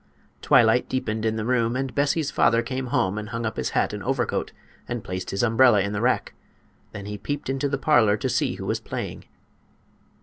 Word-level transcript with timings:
Twilight 0.41 0.89
deepened 0.89 1.25
in 1.27 1.35
the 1.35 1.45
room 1.45 1.75
and 1.75 1.93
Bessie's 1.93 2.31
father 2.31 2.63
came 2.63 2.87
home 2.87 3.19
and 3.19 3.29
hung 3.29 3.45
up 3.45 3.55
his 3.57 3.69
hat 3.77 3.93
and 3.93 4.01
overcoat 4.01 4.51
and 4.87 5.03
placed 5.03 5.29
his 5.29 5.43
umbrella 5.43 5.79
in 5.81 5.91
the 5.93 6.01
rack. 6.01 6.33
Then 6.91 7.05
he 7.05 7.19
peeped 7.19 7.51
into 7.51 7.69
the 7.69 7.77
parlor 7.77 8.17
to 8.17 8.27
see 8.27 8.55
who 8.55 8.65
was 8.65 8.79
playing. 8.79 9.25